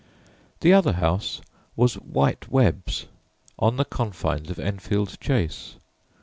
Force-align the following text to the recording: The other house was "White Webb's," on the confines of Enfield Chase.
The 0.61 0.73
other 0.73 0.93
house 0.93 1.41
was 1.75 1.93
"White 1.99 2.49
Webb's," 2.49 3.05
on 3.59 3.77
the 3.77 3.85
confines 3.85 4.49
of 4.49 4.57
Enfield 4.57 5.19
Chase. 5.19 5.75